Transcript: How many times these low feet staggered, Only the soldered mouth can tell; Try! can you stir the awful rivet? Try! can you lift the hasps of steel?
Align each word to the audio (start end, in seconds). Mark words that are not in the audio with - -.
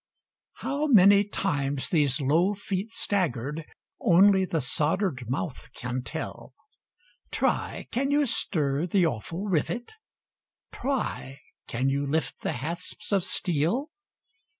How 0.53 0.87
many 0.87 1.23
times 1.23 1.87
these 1.89 2.19
low 2.19 2.55
feet 2.55 2.91
staggered, 2.91 3.67
Only 3.99 4.45
the 4.45 4.59
soldered 4.59 5.29
mouth 5.29 5.69
can 5.75 6.01
tell; 6.01 6.55
Try! 7.29 7.87
can 7.91 8.09
you 8.09 8.25
stir 8.25 8.87
the 8.87 9.05
awful 9.05 9.45
rivet? 9.45 9.91
Try! 10.71 11.37
can 11.67 11.89
you 11.89 12.03
lift 12.07 12.41
the 12.41 12.53
hasps 12.53 13.11
of 13.11 13.23
steel? 13.23 13.91